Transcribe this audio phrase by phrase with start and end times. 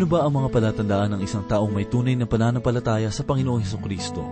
[0.00, 3.76] Ano ba ang mga palatandaan ng isang taong may tunay na pananampalataya sa Panginoong Heso
[3.76, 4.24] Kristo?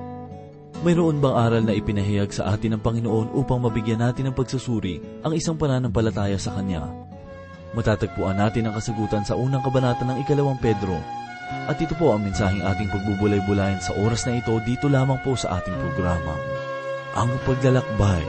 [0.80, 5.36] Mayroon bang aral na ipinahayag sa atin ng Panginoon upang mabigyan natin ng pagsusuri ang
[5.36, 6.89] isang pananampalataya sa Kanya?
[7.76, 10.96] Matatagpuan natin ang kasagutan sa unang kabanata ng ikalawang Pedro.
[11.68, 15.61] At ito po ang mensaheng ating pagbubulay-bulayan sa oras na ito dito lamang po sa
[15.61, 16.32] ating programa.
[17.12, 18.25] Ang Paglalakbay.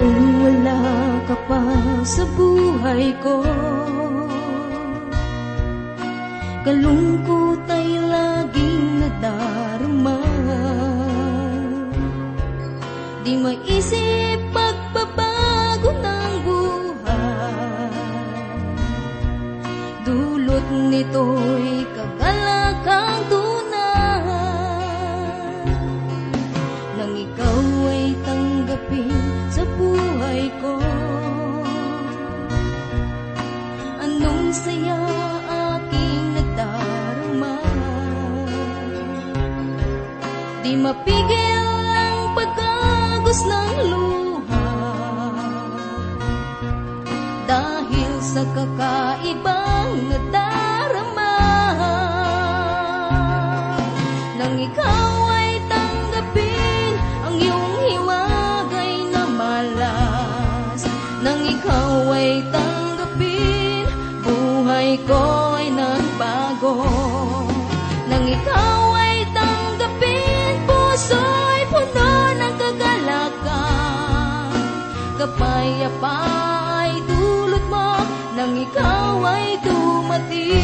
[0.00, 0.80] Noong wala
[1.28, 1.60] ka pa
[2.00, 3.44] sa buhay ko
[6.66, 10.18] Kalungkot ay laging nadarama.
[13.22, 17.94] Di maisip pagbabago ng buhay.
[20.02, 21.86] Dulot nito'y
[80.18, 80.55] dumating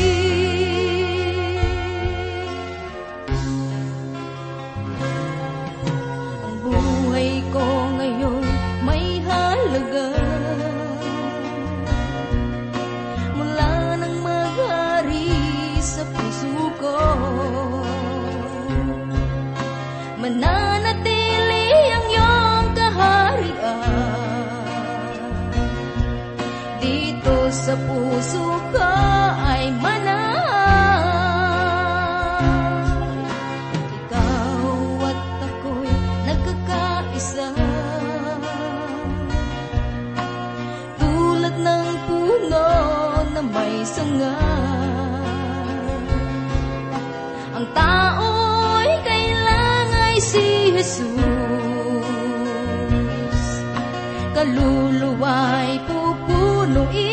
[56.73, 57.12] cuando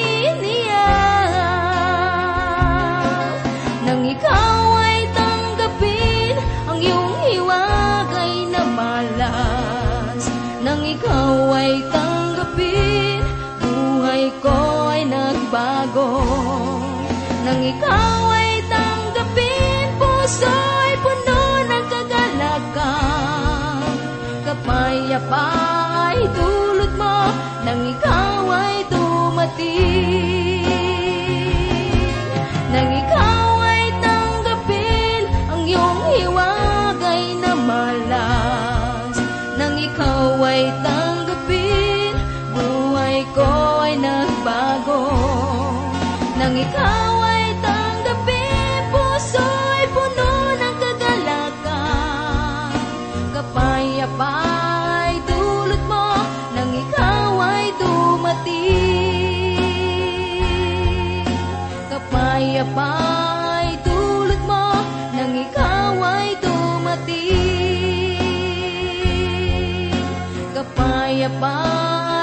[71.30, 71.62] Kapayapa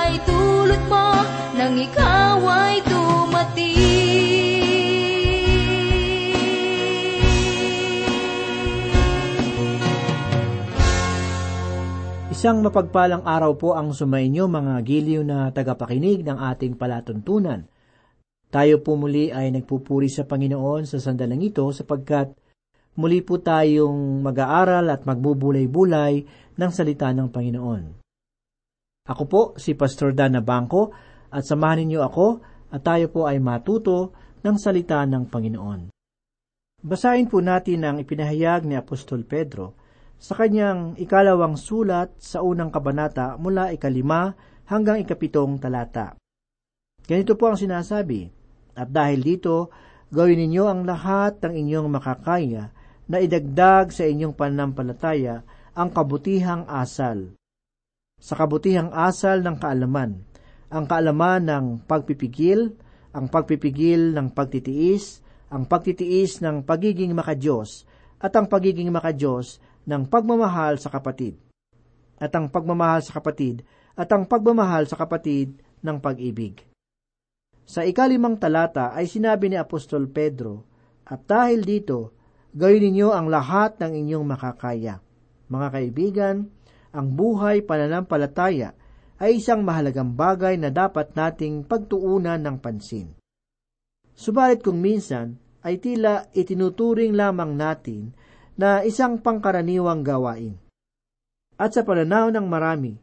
[0.03, 1.11] ay dulot mo
[1.55, 3.79] nang ikaw ay dumating
[12.35, 17.63] Isang mapagpalang araw po ang sumainyo mga giliw na tagapakinig ng ating palatuntunan.
[18.51, 22.35] Tayo po muli ay nagpupuri sa Panginoon sa sandalang ito sapagkat
[22.99, 26.27] muli po tayong mag-aaral at magbubulay-bulay
[26.59, 28.06] ng salita ng Panginoon.
[29.07, 30.91] Ako po si Pastor Dana Bangko
[31.31, 32.27] at samahan ninyo ako
[32.75, 34.11] at tayo po ay matuto
[34.43, 35.81] ng salita ng Panginoon.
[36.83, 39.79] Basahin po natin ang ipinahayag ni Apostol Pedro
[40.19, 44.35] sa kanyang ikalawang sulat sa unang kabanata mula ikalima
[44.67, 46.19] hanggang ikapitong talata.
[47.07, 48.27] Ganito po ang sinasabi,
[48.75, 49.71] At dahil dito,
[50.11, 52.75] gawin ninyo ang lahat ng inyong makakaya
[53.07, 55.47] na idagdag sa inyong pananampalataya
[55.79, 57.36] ang kabutihang asal.
[58.27, 60.25] Sa kabutihang asal ng kaalaman,
[60.67, 62.75] ang kaalaman ng pagpipigil,
[63.15, 67.87] ang pagpipigil ng pagtitiis, ang pagtitiis ng pagiging makadiyos
[68.19, 71.39] at ang pagiging makadiyos ng pagmamahal sa kapatid.
[72.19, 73.63] At ang pagmamahal sa kapatid
[73.95, 76.67] at ang pagmamahal sa kapatid ng pag-ibig.
[77.63, 80.67] Sa ikalimang talata ay sinabi ni Apostol Pedro,
[81.07, 82.11] At dahil dito,
[82.51, 84.99] gawin ninyo ang lahat ng inyong makakaya.
[85.47, 86.37] Mga kaibigan,
[86.97, 88.73] ang buhay pananampalataya
[89.21, 93.13] ay isang mahalagang bagay na dapat nating pagtuunan ng pansin.
[94.17, 98.17] Subalit kung minsan ay tila itinuturing lamang natin
[98.57, 100.57] na isang pangkaraniwang gawain.
[101.61, 102.97] At sa pananaw ng marami,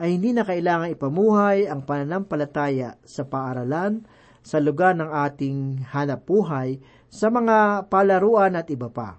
[0.00, 4.04] ay hindi na kailangan ipamuhay ang pananampalataya sa paaralan,
[4.44, 9.16] sa lugar ng ating hanap buhay, sa mga palaruan at iba pa.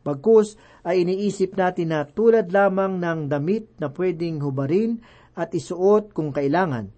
[0.00, 0.56] Pagkus
[0.88, 5.04] ay iniisip natin na tulad lamang ng damit na pwedeng hubarin
[5.36, 6.88] at isuot kung kailangan.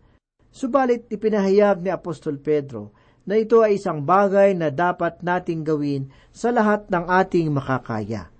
[0.54, 2.94] Subalit ipinahayag ni Apostol Pedro
[3.26, 8.30] na ito ay isang bagay na dapat nating gawin sa lahat ng ating makakaya.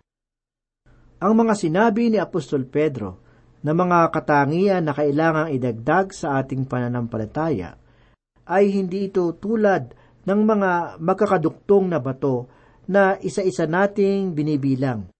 [1.18, 3.18] Ang mga sinabi ni Apostol Pedro
[3.66, 7.74] na mga katangian na kailangang idagdag sa ating pananampalataya
[8.46, 10.70] ay hindi ito tulad ng mga
[11.02, 12.48] magkakaduktong na bato
[12.88, 15.10] na isa-isa nating binibilang.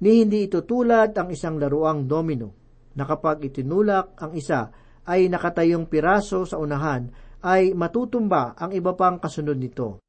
[0.00, 2.56] Ni hindi ito tulad ang isang laruang domino
[2.96, 4.72] na kapag itinulak ang isa
[5.04, 7.12] ay nakatayong piraso sa unahan
[7.44, 10.00] ay matutumba ang iba pang kasunod nito.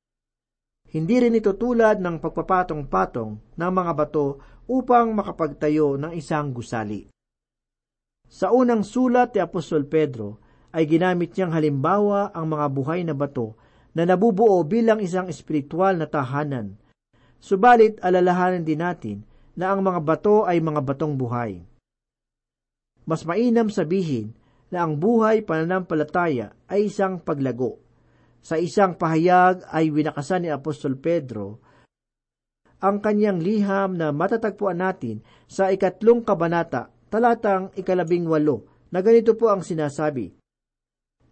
[0.91, 4.27] Hindi rin ito tulad ng pagpapatong-patong ng mga bato
[4.67, 7.07] upang makapagtayo ng isang gusali.
[8.27, 10.39] Sa unang sulat ni Apostol Pedro
[10.71, 13.59] ay ginamit niyang halimbawa ang mga buhay na bato
[13.91, 16.79] na nabubuo bilang isang espiritual na tahanan.
[17.43, 19.17] Subalit alalahanan din natin
[19.61, 21.61] na ang mga bato ay mga batong buhay.
[23.05, 24.33] Mas mainam sabihin
[24.73, 27.77] na ang buhay pananampalataya ay isang paglago.
[28.41, 31.61] Sa isang pahayag ay winakasan ni Apostol Pedro
[32.81, 39.53] ang kanyang liham na matatagpuan natin sa ikatlong kabanata, talatang ikalabing walo, na ganito po
[39.53, 40.33] ang sinasabi.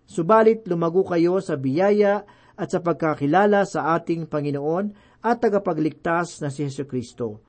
[0.06, 2.22] Subalit lumago kayo sa biyaya
[2.54, 4.94] at sa pagkakilala sa ating Panginoon
[5.26, 7.49] at tagapagligtas na si Yesu Kristo.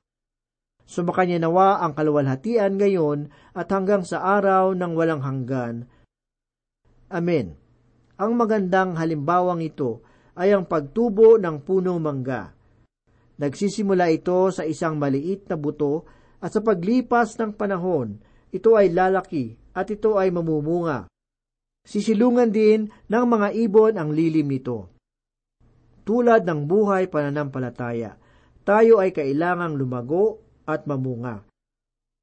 [0.91, 5.87] Sumakanya nawa ang kaluwalhatian ngayon at hanggang sa araw ng walang hanggan.
[7.07, 7.55] Amen.
[8.19, 10.03] Ang magandang halimbawang ito
[10.35, 12.51] ay ang pagtubo ng punong mangga.
[13.39, 16.03] Nagsisimula ito sa isang maliit na buto
[16.43, 18.19] at sa paglipas ng panahon,
[18.51, 21.07] ito ay lalaki at ito ay mamumunga.
[21.87, 24.91] Sisilungan din ng mga ibon ang lilim nito.
[26.03, 28.19] Tulad ng buhay pananampalataya,
[28.67, 31.43] tayo ay kailangang lumago at mamunga.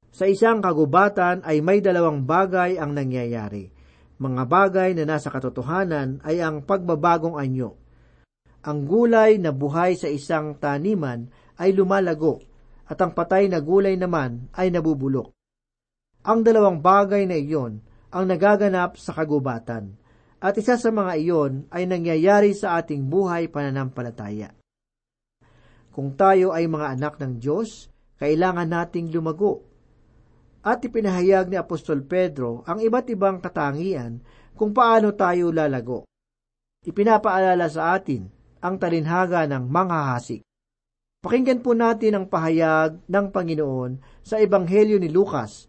[0.09, 3.69] Sa isang kagubatan ay may dalawang bagay ang nangyayari.
[4.19, 7.77] Mga bagay na nasa katotohanan ay ang pagbabagong anyo.
[8.65, 12.43] Ang gulay na buhay sa isang taniman ay lumalago
[12.89, 15.31] at ang patay na gulay naman ay nabubulok.
[16.27, 17.79] Ang dalawang bagay na iyon
[18.11, 19.95] ang nagaganap sa kagubatan
[20.41, 24.51] at isa sa mga iyon ay nangyayari sa ating buhay pananampalataya.
[25.93, 29.63] Kung tayo ay mga anak ng Diyos, kailangan nating lumago.
[30.59, 34.19] At ipinahayag ni Apostol Pedro ang iba't ibang katangian
[34.59, 36.03] kung paano tayo lalago.
[36.83, 38.27] Ipinapaalala sa atin
[38.59, 40.43] ang talinhaga ng manghahasik.
[41.19, 45.67] Pakinggan po natin ang pahayag ng Panginoon sa Ebanghelyo ni Lucas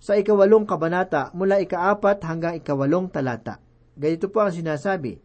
[0.00, 3.60] sa ikawalong kabanata mula ikaapat hanggang ikawalong talata.
[3.96, 5.20] Ganito po ang sinasabi.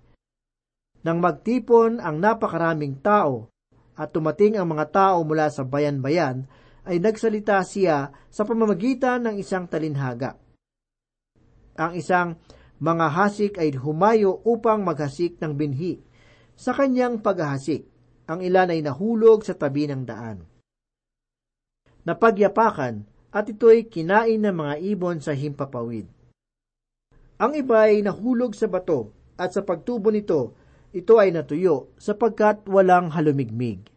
[1.08, 3.48] Nang magtipon ang napakaraming tao
[3.96, 6.48] at tumating ang mga tao mula sa bayan-bayan,
[6.86, 10.38] ay nagsalita siya sa pamamagitan ng isang talinhaga.
[11.76, 12.38] Ang isang
[12.80, 16.00] mga hasik ay humayo upang maghasik ng binhi.
[16.56, 17.84] Sa kanyang paghahasik,
[18.30, 20.46] ang ilan ay nahulog sa tabi ng daan.
[22.06, 26.08] Napagyapakan at ito'y kinain ng mga ibon sa himpapawid.
[27.36, 30.56] Ang iba ay nahulog sa bato at sa pagtubo nito,
[30.96, 33.95] ito ay natuyo sapagkat walang halumigmig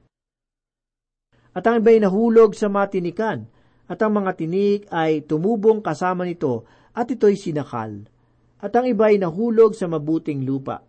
[1.58, 3.50] at ang iba'y nahulog sa matinikan,
[3.90, 6.62] at ang mga tinik ay tumubong kasama nito,
[6.94, 8.06] at ito'y sinakal.
[8.62, 10.86] At ang iba'y nahulog sa mabuting lupa.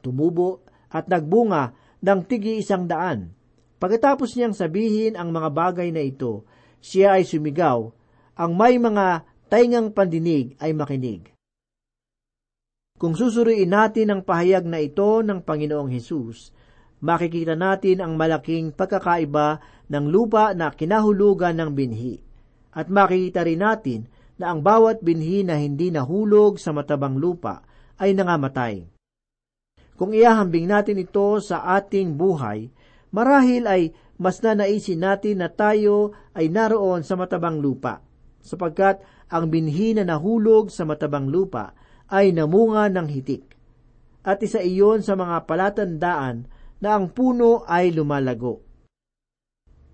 [0.00, 3.36] Tumubo at nagbunga ng tigi isang daan.
[3.76, 6.48] Pagkatapos niyang sabihin ang mga bagay na ito,
[6.80, 7.92] siya ay sumigaw,
[8.40, 11.36] ang may mga taingang pandinig ay makinig.
[12.96, 16.52] Kung susuriin natin ang pahayag na ito ng Panginoong Hesus,
[17.00, 22.20] makikita natin ang malaking pagkakaiba ng lupa na kinahulugan ng binhi.
[22.70, 24.00] At makikita rin natin
[24.40, 27.66] na ang bawat binhi na hindi nahulog sa matabang lupa
[28.00, 28.86] ay nangamatay.
[30.00, 32.72] Kung iahambing natin ito sa ating buhay,
[33.12, 38.04] marahil ay mas nanaisin natin na tayo ay naroon sa matabang lupa,
[38.40, 41.72] sapagkat ang binhi na nahulog sa matabang lupa
[42.08, 43.44] ay namunga ng hitik.
[44.20, 46.48] At isa iyon sa mga palatandaan
[46.80, 48.64] na ang puno ay lumalago.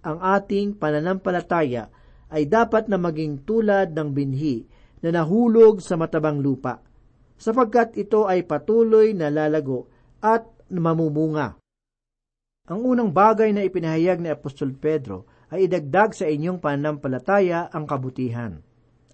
[0.07, 1.91] Ang ating pananampalataya
[2.31, 4.67] ay dapat na maging tulad ng binhi
[5.03, 6.83] na nahulog sa matabang lupa,
[7.37, 9.91] sapagkat ito ay patuloy na lalago
[10.23, 11.59] at mamumunga.
[12.67, 18.59] Ang unang bagay na ipinahayag ni Apostol Pedro ay idagdag sa inyong pananampalataya ang kabutihan.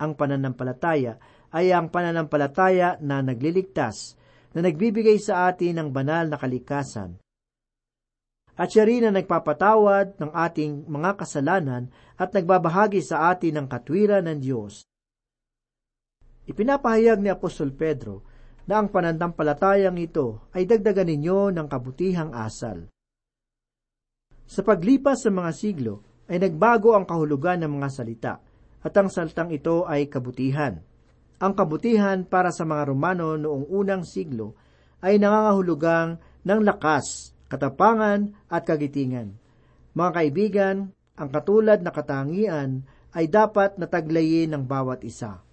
[0.01, 1.21] Ang pananampalataya
[1.53, 4.17] ay ang pananampalataya na nagliligtas,
[4.57, 7.22] na nagbibigay sa atin ng banal na kalikasan.
[8.53, 11.89] At siya rin na nagpapatawad ng ating mga kasalanan
[12.21, 14.85] at nagbabahagi sa atin ng katwiran ng Diyos.
[16.45, 18.27] Ipinapahayag ni Apostol Pedro
[18.69, 22.93] na ang pananampalatayang ito ay dagdagan ninyo ng kabutihang asal.
[24.47, 25.95] Sa paglipas ng mga siglo,
[26.29, 28.35] ay nagbago ang kahulugan ng mga salita,
[28.83, 30.83] at ang salitang ito ay kabutihan.
[31.43, 34.55] Ang kabutihan para sa mga Romano noong unang siglo
[35.03, 39.37] ay nangangahulugang ng lakas, katapangan at kagitingan.
[39.93, 40.77] Mga kaibigan,
[41.21, 45.45] ang katulad na katangian ay dapat nataglayin ng bawat isa.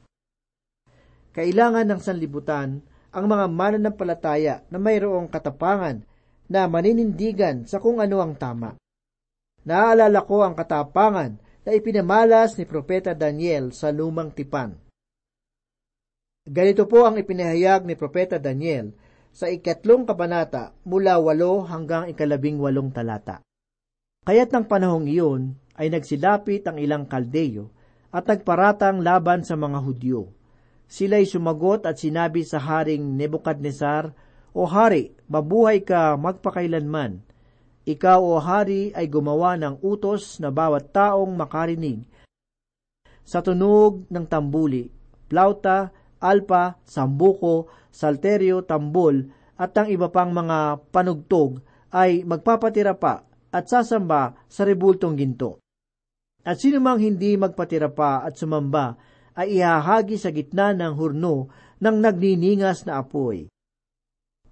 [1.36, 2.80] Kailangan ng sanlibutan
[3.12, 6.08] ang mga mananampalataya na mayroong katapangan
[6.48, 8.80] na maninindigan sa kung ano ang tama.
[9.68, 11.36] Naaalala ko ang katapangan
[11.68, 14.74] na ipinamalas ni Propeta Daniel sa lumang tipan.
[16.50, 18.96] Ganito po ang ipinahayag ni Propeta Daniel
[19.40, 23.40] sa ikatlong kabanata mula walo hanggang ikalabing walong talata.
[24.28, 27.72] Kaya't ng panahong iyon ay nagsilapit ang ilang kaldeyo
[28.12, 30.36] at nagparatang laban sa mga Hudyo
[30.90, 34.10] Sila'y sumagot at sinabi sa Haring Nebukadnesar,
[34.58, 37.22] O Hari, mabuhay ka magpakailanman.
[37.86, 42.02] Ikaw, O Hari, ay gumawa ng utos na bawat taong makarinig
[43.22, 44.90] sa tunog ng tambuli,
[45.30, 49.28] plauta, alpa, sambuko, salterio, tambol,
[49.60, 51.60] at ang iba pang mga panugtog
[51.92, 55.60] ay magpapatira pa at sasamba sa rebultong ginto.
[56.46, 58.96] At sino mang hindi magpatira pa at sumamba
[59.36, 63.48] ay ihahagi sa gitna ng hurno ng nagniningas na apoy.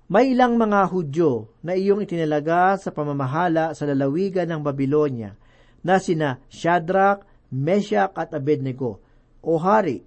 [0.08, 5.36] May ilang mga Hudyo na iyong itinalaga sa pamamahala sa lalawigan ng Babylonia
[5.84, 9.04] na sina Shadrach, Meshach at Abednego.
[9.44, 10.07] O hari,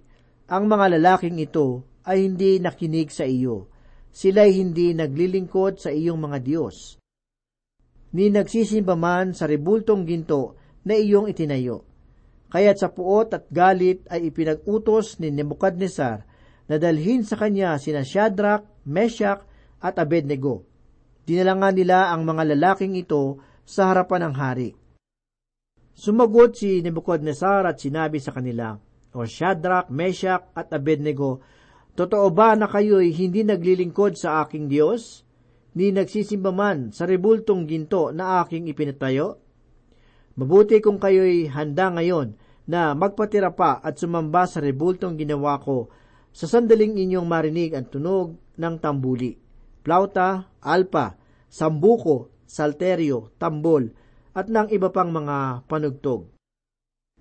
[0.51, 3.71] ang mga lalaking ito ay hindi nakinig sa iyo.
[4.11, 6.99] Sila'y hindi naglilingkod sa iyong mga Diyos.
[8.11, 11.87] Ni nagsisimba man sa rebultong ginto na iyong itinayo
[12.51, 16.27] Kaya't sa puot at galit ay ipinag-utos ni Nebuchadnezzar
[16.67, 19.47] na dalhin sa kanya sina Shadrach, Meshach
[19.79, 20.67] at Abednego.
[21.23, 24.69] Dinala nila ang mga lalaking ito sa harapan ng hari.
[25.95, 28.75] Sumagot si Nebuchadnezzar at sinabi sa kanila,
[29.11, 31.43] O Shadrach, Meshach at Abednego,
[31.91, 35.27] Totoo ba na kayo'y hindi naglilingkod sa aking Diyos?
[35.75, 39.39] Ni nagsisimba man sa rebultong ginto na aking ipinatayo?
[40.39, 42.39] Mabuti kung kayo'y handa ngayon
[42.71, 45.91] na magpatira pa at sumamba sa rebultong ginawa ko
[46.31, 49.35] sa sandaling inyong marinig ang tunog ng tambuli,
[49.83, 51.19] plauta, alpa,
[51.51, 53.91] sambuko, salterio, tambol,
[54.31, 56.31] at ng iba pang mga panugtog.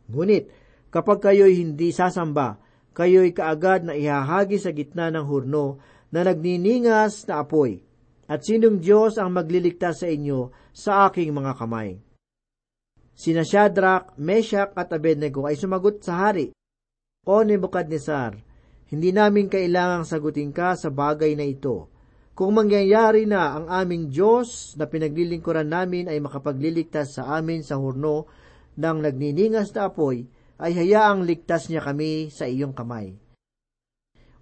[0.07, 0.47] Ngunit,
[0.91, 2.59] kapag kayo'y hindi sasamba,
[2.95, 5.79] kayo'y kaagad na ihahagi sa gitna ng hurno
[6.11, 7.83] na nagniningas na apoy,
[8.31, 11.99] at sinong Diyos ang magliligtas sa inyo sa aking mga kamay.
[13.15, 16.51] Sina Shadrach, Meshach at Abednego ay sumagot sa hari,
[17.27, 18.33] O Nebuchadnezzar,
[18.91, 21.93] hindi namin kailangang sagutin ka sa bagay na ito.
[22.33, 28.25] Kung mangyayari na ang aming Diyos na pinaglilingkuran namin ay makapagliligtas sa amin sa hurno
[28.81, 30.25] ng nagniningas na apoy,
[30.61, 33.17] ay hayaang ligtas niya kami sa iyong kamay.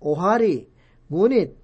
[0.03, 0.67] O hari,
[1.07, 1.55] ngunit,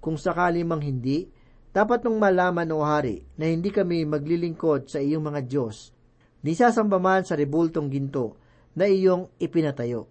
[0.00, 1.28] kung sakali mang hindi,
[1.70, 5.98] dapat nung malaman o hari na hindi kami maglilingkod sa iyong mga Diyos
[6.42, 8.38] nisasamba man sa rebultong ginto
[8.78, 10.10] na iyong ipinatayo.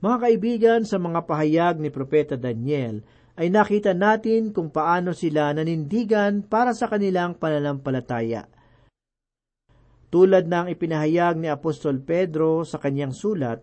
[0.00, 3.00] Mga kaibigan, sa mga pahayag ni Propeta Daniel,
[3.36, 8.48] ay nakita natin kung paano sila nanindigan para sa kanilang pananampalataya.
[10.08, 13.62] Tulad ng ipinahayag ni Apostol Pedro sa kanyang sulat,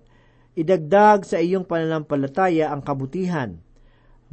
[0.53, 3.57] idagdag sa iyong pananampalataya ang kabutihan.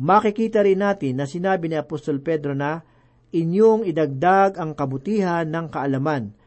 [0.00, 2.82] Makikita rin natin na sinabi ni Apostol Pedro na
[3.30, 6.40] inyong idagdag ang kabutihan ng kaalaman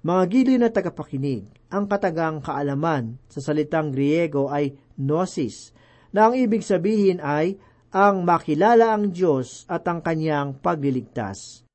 [0.00, 5.76] mga giliw na tagapakinig, ang katagang kaalaman sa salitang Griego ay gnosis,
[6.08, 7.60] na ang ibig sabihin ay
[7.92, 11.68] ang makilala ang Diyos at ang kanyang pagliligtas.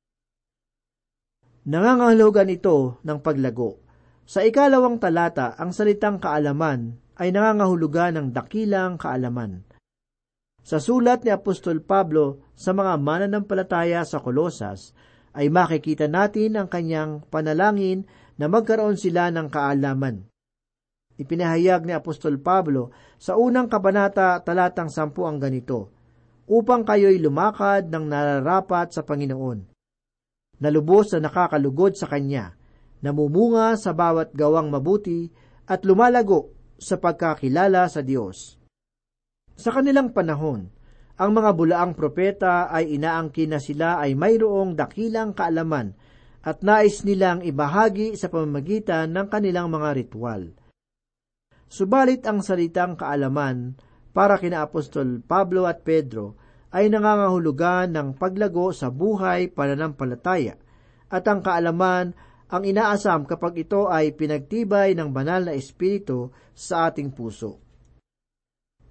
[1.66, 3.82] Nangangahulugan ito ng paglago.
[4.22, 9.66] Sa ikalawang talata, ang salitang kaalaman ay nangangahulugan ng dakilang kaalaman.
[10.62, 14.94] Sa sulat ni Apostol Pablo sa mga mananampalataya sa Kolosas,
[15.34, 18.06] ay makikita natin ang kanyang panalangin
[18.38, 20.22] na magkaroon sila ng kaalaman.
[21.18, 25.90] Ipinahayag ni Apostol Pablo sa unang kabanata talatang sampu ang ganito,
[26.46, 29.75] upang kayo'y lumakad ng nararapat sa Panginoon.
[30.56, 32.56] Nalubos na nakakalugod sa Kanya,
[33.04, 35.28] namumunga sa bawat gawang mabuti
[35.68, 38.56] at lumalago sa pagkakilala sa Diyos.
[39.56, 40.68] Sa kanilang panahon,
[41.16, 45.96] ang mga bulaang propeta ay inaangkin na sila ay mayroong dakilang kaalaman
[46.44, 50.52] at nais nilang ibahagi sa pamamagitan ng kanilang mga ritual.
[51.66, 53.74] Subalit ang salitang kaalaman
[54.12, 56.38] para kina Apostol Pablo at Pedro
[56.76, 60.60] ay nangangahulugan ng paglago sa buhay pananampalataya
[61.08, 62.12] at ang kaalaman
[62.52, 67.64] ang inaasam kapag ito ay pinagtibay ng banal na espiritu sa ating puso.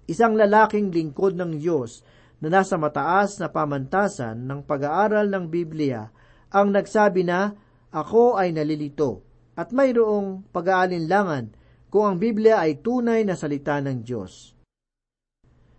[0.09, 2.01] Isang lalaking lingkod ng Diyos
[2.41, 6.09] na nasa mataas na pamantasan ng pag-aaral ng Biblia
[6.49, 7.53] ang nagsabi na,
[7.93, 9.21] Ako ay nalilito
[9.55, 11.53] at mayroong pag-aalinlangan
[11.93, 14.54] kung ang Biblia ay tunay na salita ng Diyos.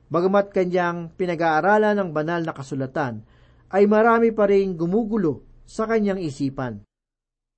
[0.06, 3.26] Bagamat kanyang pinag-aaralan ng banal na kasulatan,
[3.74, 6.86] ay marami pa rin gumugulo sa kanyang isipan.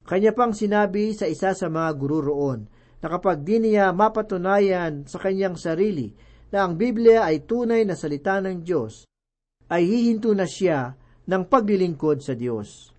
[0.09, 2.65] Kanya pang sinabi sa isa sa mga guru roon
[3.05, 6.17] na kapag di niya mapatunayan sa kanyang sarili
[6.49, 9.05] na ang Biblia ay tunay na salita ng Diyos,
[9.69, 10.97] ay hihinto na siya
[11.29, 12.97] ng paglilingkod sa Diyos.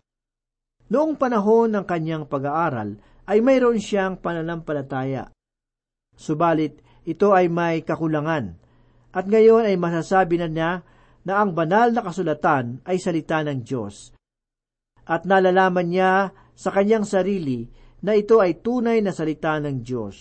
[0.94, 5.34] Noong panahon ng kanyang pag-aaral, ay mayroon siyang pananampalataya.
[6.14, 8.54] Subalit, ito ay may kakulangan,
[9.10, 10.72] at ngayon ay masasabi na niya
[11.26, 14.14] na ang banal na kasulatan ay salita ng Diyos.
[15.10, 17.66] At nalalaman niya sa kanyang sarili
[18.06, 20.18] na ito ay tunay na salita ng Diyos.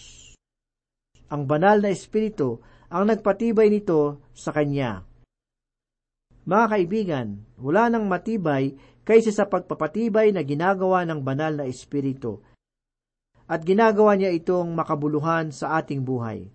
[1.28, 5.04] Ang banal na Espiritu ang nagpatibay nito sa kanya.
[6.48, 7.28] Mga kaibigan,
[7.60, 8.72] wala nang matibay
[9.04, 12.40] kaysa sa pagpapatibay na ginagawa ng banal na Espiritu.
[13.44, 16.48] At ginagawa niya itong makabuluhan sa ating buhay.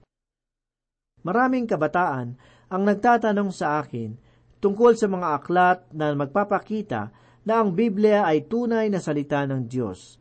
[1.23, 2.35] Maraming kabataan
[2.67, 4.15] ang nagtatanong sa akin
[4.59, 7.11] tungkol sa mga aklat na magpapakita
[7.43, 10.19] na ang Biblia ay tunay na salita ng Diyos.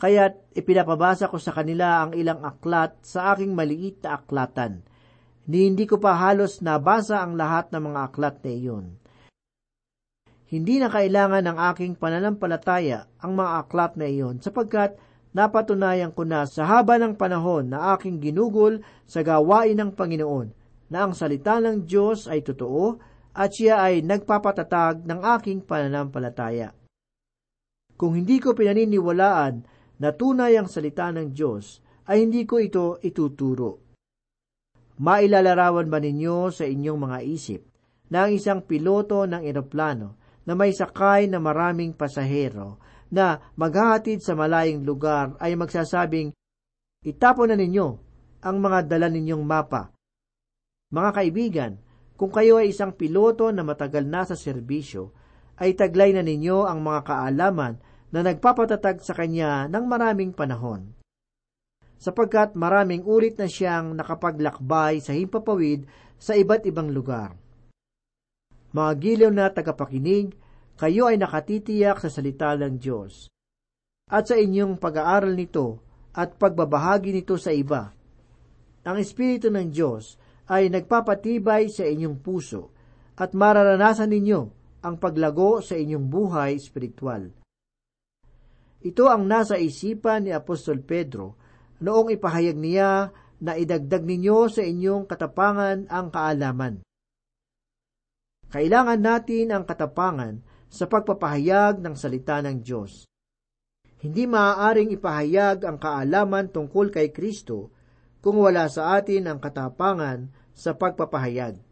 [0.00, 4.84] Kaya't ipinapabasa ko sa kanila ang ilang aklat sa aking maliit na aklatan.
[5.48, 8.86] Ni hindi ko pa halos nabasa ang lahat ng mga aklat na iyon.
[10.48, 14.96] Hindi na kailangan ng aking pananampalataya ang mga aklat na iyon sapagkat
[15.34, 20.48] napatunayan ko na sa haba ng panahon na aking ginugol sa gawain ng Panginoon
[20.88, 22.96] na ang salita ng Diyos ay totoo
[23.34, 26.70] at siya ay nagpapatatag ng aking pananampalataya.
[27.98, 29.54] Kung hindi ko pinaniniwalaan
[29.98, 33.82] na tunay ang salita ng Diyos, ay hindi ko ito ituturo.
[35.02, 37.62] Mailalarawan ba ninyo sa inyong mga isip
[38.14, 40.14] na ang isang piloto ng eroplano
[40.46, 42.78] na may sakay na maraming pasahero
[43.14, 46.34] na maghahatid sa malaying lugar ay magsasabing,
[47.06, 47.88] Itapon na ninyo
[48.42, 49.94] ang mga dala ninyong mapa.
[50.90, 51.72] Mga kaibigan,
[52.18, 55.14] kung kayo ay isang piloto na matagal na sa serbisyo,
[55.60, 57.78] ay taglay na ninyo ang mga kaalaman
[58.10, 60.94] na nagpapatatag sa kanya ng maraming panahon.
[61.98, 65.86] Sapagkat maraming ulit na siyang nakapaglakbay sa himpapawid
[66.18, 67.34] sa iba't ibang lugar.
[68.74, 70.34] Mga giliw na tagapakinig,
[70.74, 73.30] kayo ay nakatitiyak sa salita ng Diyos.
[74.10, 75.80] At sa inyong pag-aaral nito
[76.12, 77.90] at pagbabahagi nito sa iba,
[78.84, 80.20] ang Espiritu ng Diyos
[80.52, 82.74] ay nagpapatibay sa inyong puso
[83.16, 84.40] at mararanasan ninyo
[84.84, 87.32] ang paglago sa inyong buhay espiritual.
[88.84, 91.40] Ito ang nasa isipan ni Apostol Pedro
[91.80, 93.08] noong ipahayag niya
[93.40, 96.84] na idagdag ninyo sa inyong katapangan ang kaalaman.
[98.52, 103.06] Kailangan natin ang katapangan sa pagpapahayag ng salita ng Diyos.
[104.02, 107.70] Hindi maaaring ipahayag ang kaalaman tungkol kay Kristo
[108.18, 111.62] kung wala sa atin ang katapangan sa pagpapahayag.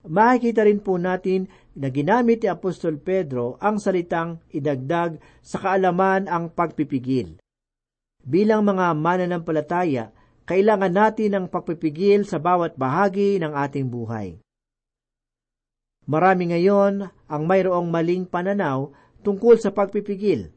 [0.00, 6.52] Makikita rin po natin na ginamit ni Apostol Pedro ang salitang idagdag sa kaalaman ang
[6.52, 7.40] pagpipigil.
[8.20, 10.12] Bilang mga mananampalataya,
[10.44, 14.40] kailangan natin ang pagpipigil sa bawat bahagi ng ating buhay.
[16.10, 18.90] Marami ngayon ang mayroong maling pananaw
[19.22, 20.50] tungkol sa pagpipigil.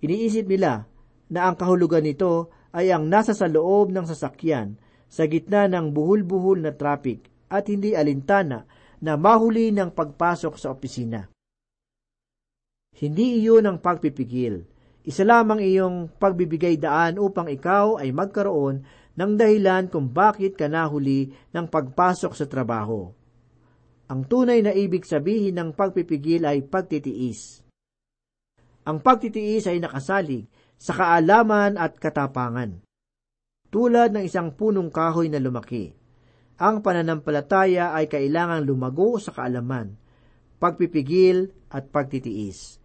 [0.00, 0.88] Iniisip nila
[1.28, 6.64] na ang kahulugan nito ay ang nasa sa loob ng sasakyan sa gitna ng buhul-buhul
[6.64, 8.64] na traffic at hindi alintana
[9.04, 11.28] na mahuli ng pagpasok sa opisina.
[12.96, 14.64] Hindi iyon ang pagpipigil.
[15.04, 18.80] Isa lamang iyong pagbibigay daan upang ikaw ay magkaroon
[19.12, 23.12] ng dahilan kung bakit ka nahuli ng pagpasok sa trabaho.
[24.04, 27.64] Ang tunay na ibig sabihin ng pagpipigil ay pagtitiis.
[28.84, 30.44] Ang pagtitiis ay nakasalig
[30.76, 32.84] sa kaalaman at katapangan.
[33.72, 35.96] Tulad ng isang punong kahoy na lumaki.
[36.60, 39.96] Ang pananampalataya ay kailangang lumago sa kaalaman,
[40.60, 42.78] pagpipigil at pagtitiis.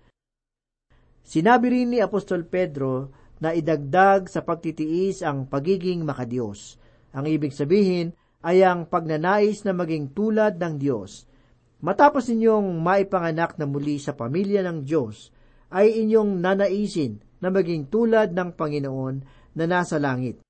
[1.21, 6.82] Sinabi rin ni Apostol Pedro na idagdag sa pagtitiis ang pagiging makadiyos.
[7.13, 11.28] Ang ibig sabihin ay ang pagnanais na maging tulad ng Diyos.
[11.80, 15.32] Matapos ninyong maipanganak na muli sa pamilya ng Diyos,
[15.71, 19.15] ay inyong nanaisin na maging tulad ng Panginoon
[19.56, 20.43] na nasa langit.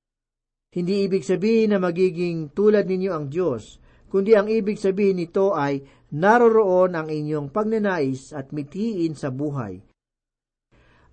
[0.70, 5.82] Hindi ibig sabihin na magiging tulad ninyo ang Diyos, kundi ang ibig sabihin nito ay
[6.14, 9.82] naroroon ang inyong pagnanais at mitiin sa buhay.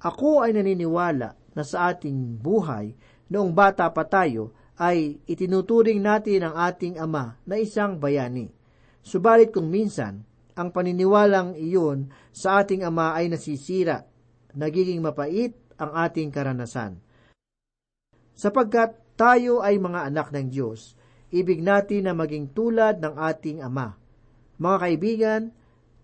[0.04, 2.92] Ako ay naniniwala na sa ating buhay,
[3.32, 8.52] noong bata pa tayo, ay itinuturing natin ang ating ama na isang bayani.
[9.00, 10.24] Subalit kung minsan,
[10.56, 14.04] ang paniniwalang iyon sa ating ama ay nasisira,
[14.56, 17.00] nagiging mapait ang ating karanasan.
[18.36, 20.96] Sapagkat tayo ay mga anak ng Diyos,
[21.32, 23.96] ibig natin na maging tulad ng ating ama.
[24.56, 25.42] Mga kaibigan,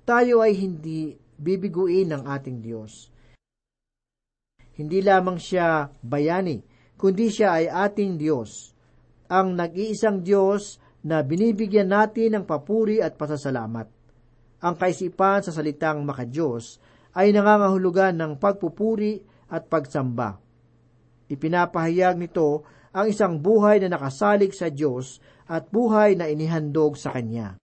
[0.04, 3.08] tayo ay hindi bibiguin ng ating Diyos.
[4.72, 6.64] Hindi lamang siya bayani,
[7.02, 8.70] kundi siya ay ating Diyos,
[9.26, 13.90] ang nag-iisang Diyos na binibigyan natin ng papuri at pasasalamat.
[14.62, 16.78] Ang kaisipan sa salitang makadiyos
[17.18, 19.18] ay nangangahulugan ng pagpupuri
[19.50, 20.38] at pagsamba.
[21.26, 22.62] Ipinapahayag nito
[22.94, 25.18] ang isang buhay na nakasalig sa Diyos
[25.50, 27.58] at buhay na inihandog sa Kanya.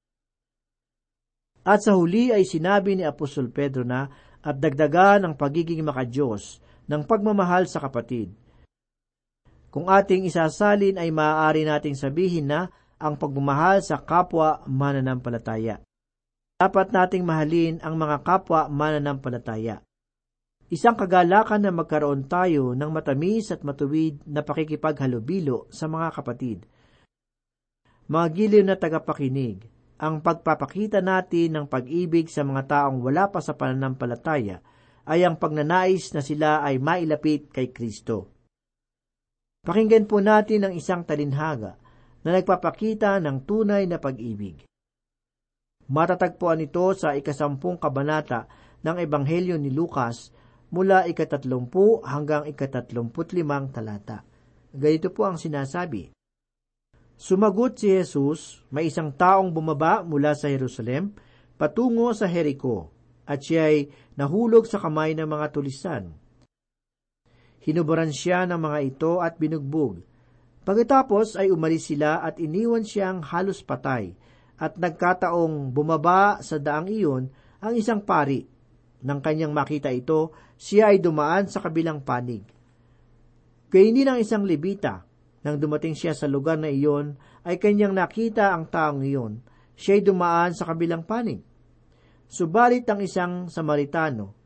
[1.63, 4.11] At sa huli ay sinabi ni Apostol Pedro na
[4.43, 6.59] at dagdagan ang pagiging makadiyos
[6.91, 8.38] ng pagmamahal sa kapatid.
[9.69, 15.79] Kung ating isasalin ay maaari nating sabihin na ang pagmamahal sa kapwa mananampalataya.
[16.59, 19.79] Dapat nating mahalin ang mga kapwa mananampalataya.
[20.69, 26.69] Isang kagalakan na magkaroon tayo ng matamis at matuwid na pakikipaghalubilo sa mga kapatid.
[28.05, 29.65] Mga giliw na tagapakinig,
[30.01, 34.61] ang pagpapakita natin ng pag-ibig sa mga taong wala pa sa pananampalataya
[35.09, 38.38] ay ang pagnanais na sila ay mailapit kay Kristo.
[39.69, 41.77] Pakinggan po natin ang isang talinhaga
[42.25, 44.65] na nagpapakita ng tunay na pag-ibig.
[45.85, 48.49] Matatagpuan ito sa ikasampung kabanata
[48.81, 50.33] ng Ebanghelyo ni Lucas
[50.73, 54.25] mula ikatatlumpu hanggang ikatatlumput limang talata.
[54.73, 56.17] Ganito po ang sinasabi.
[57.13, 61.13] Sumagot si Jesus, may isang taong bumaba mula sa Jerusalem
[61.61, 62.89] patungo sa Jericho
[63.29, 66.09] at siya ay nahulog sa kamay ng mga tulisan.
[67.69, 70.01] Hinubaran siya ng mga ito at binugbog.
[70.65, 74.17] Pagkatapos ay umalis sila at iniwan siyang halos patay
[74.57, 77.29] at nagkataong bumaba sa daang iyon
[77.61, 78.41] ang isang pari.
[79.05, 82.41] Nang kanyang makita ito, siya ay dumaan sa kabilang panig.
[83.69, 85.05] Kainin ng isang libita,
[85.45, 89.45] nang dumating siya sa lugar na iyon, ay kanyang nakita ang taong iyon.
[89.77, 91.45] Siya ay dumaan sa kabilang panig.
[92.25, 94.38] Subalit ang isang Samaritano,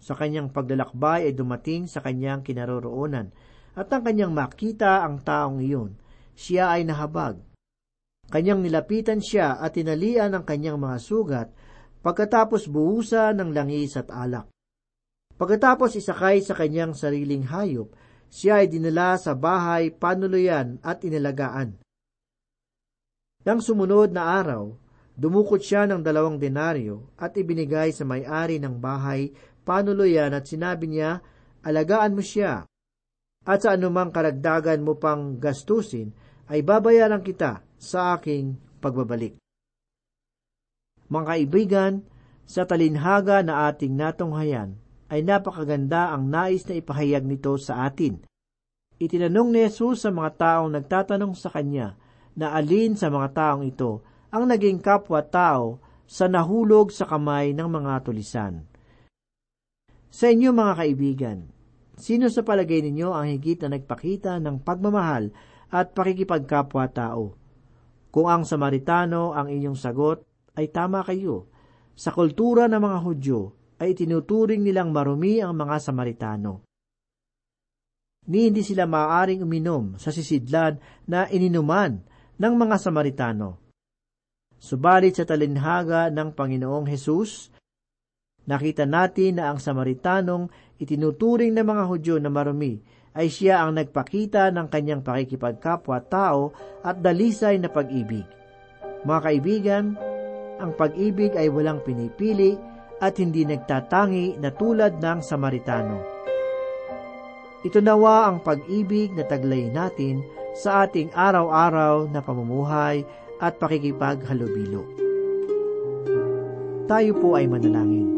[0.00, 3.28] sa kanyang paglalakbay ay dumating sa kanyang kinaroroonan,
[3.76, 5.94] at ang kanyang makita ang taong iyon,
[6.32, 7.38] siya ay nahabag.
[8.32, 11.48] Kanyang nilapitan siya at tinalian ang kanyang mga sugat,
[12.00, 14.48] pagkatapos buhusa ng langis at alak.
[15.36, 17.92] Pagkatapos isakay sa kanyang sariling hayop,
[18.32, 21.76] siya ay dinala sa bahay panuluyan at inalagaan.
[23.44, 24.76] Nang sumunod na araw,
[25.20, 29.28] Dumukot siya ng dalawang denaryo at ibinigay sa may-ari ng bahay
[29.70, 31.22] panuluyan at sinabi niya,
[31.62, 32.66] alagaan mo siya.
[33.46, 36.10] At sa anumang karagdagan mo pang gastusin,
[36.50, 39.38] ay babayaran kita sa aking pagbabalik.
[41.06, 41.92] Mga kaibigan,
[42.50, 44.74] sa talinhaga na ating natunghayan,
[45.06, 48.18] ay napakaganda ang nais na ipahayag nito sa atin.
[48.98, 51.94] Itinanong ni Jesus sa mga taong nagtatanong sa Kanya
[52.34, 54.02] na alin sa mga taong ito
[54.34, 58.69] ang naging kapwa-tao sa nahulog sa kamay ng mga tulisan.
[60.10, 61.38] Sa inyo mga kaibigan,
[61.94, 65.30] sino sa palagay ninyo ang higit na nagpakita ng pagmamahal
[65.70, 67.38] at pakikipagkapwa-tao?
[68.10, 70.26] Kung ang Samaritano ang inyong sagot,
[70.58, 71.46] ay tama kayo.
[71.94, 73.40] Sa kultura ng mga Hudyo,
[73.78, 76.66] ay tinuturing nilang marumi ang mga Samaritano.
[78.26, 80.76] Ni hindi sila maaaring uminom sa sisidlan
[81.08, 82.02] na ininuman
[82.36, 83.70] ng mga Samaritano
[84.60, 87.48] Subalit sa talinhaga ng Panginoong Hesus,
[88.50, 90.50] nakita natin na ang Samaritanong
[90.82, 92.82] itinuturing ng mga Hudyo na marumi
[93.14, 96.50] ay siya ang nagpakita ng kanyang pakikipagkapwa-tao
[96.82, 98.26] at dalisay na pag-ibig.
[99.06, 99.84] Mga kaibigan,
[100.58, 102.58] ang pag-ibig ay walang pinipili
[103.00, 105.98] at hindi nagtatangi na tulad ng Samaritano.
[107.64, 110.24] Ito nawa ang pag-ibig na taglay natin
[110.56, 113.04] sa ating araw-araw na pamumuhay
[113.40, 114.84] at pakikipaghalubilo.
[116.90, 118.09] Tayo po ay manalangin.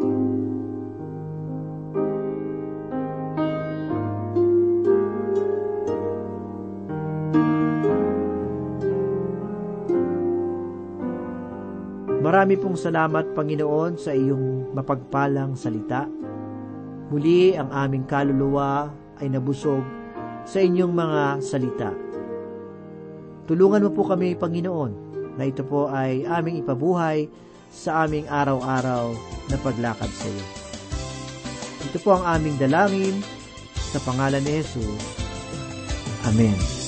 [12.43, 16.11] Marami pong salamat, Panginoon, sa iyong mapagpalang salita.
[17.07, 18.91] Muli ang aming kaluluwa
[19.23, 19.87] ay nabusog
[20.43, 21.95] sa inyong mga salita.
[23.47, 24.93] Tulungan mo po kami, Panginoon,
[25.39, 27.31] na ito po ay aming ipabuhay
[27.71, 29.15] sa aming araw-araw
[29.47, 30.47] na paglakad sa iyo.
[31.95, 33.23] Ito po ang aming dalangin
[33.95, 34.99] sa pangalan ni Jesus.
[36.27, 36.82] Amen.